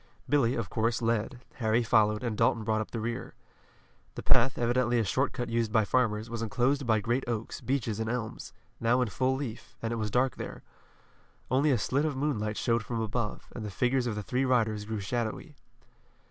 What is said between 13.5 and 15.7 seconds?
and the figures of the three riders grew shadowy.